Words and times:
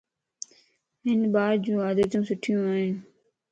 ھن 1.03 1.19
ٻارَ 1.33 1.51
جو 1.65 1.75
عادتيون 1.85 2.21
سٺيون 2.29 2.65
ائين 2.71 2.93